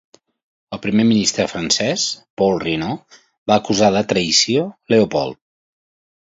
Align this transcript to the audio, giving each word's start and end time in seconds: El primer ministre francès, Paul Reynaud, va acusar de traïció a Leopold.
El 0.75 0.79
primer 0.85 1.03
ministre 1.09 1.43
francès, 1.51 2.05
Paul 2.43 2.57
Reynaud, 2.63 3.19
va 3.53 3.59
acusar 3.61 3.91
de 3.99 4.03
traïció 4.15 4.65
a 4.71 4.95
Leopold. 4.95 5.41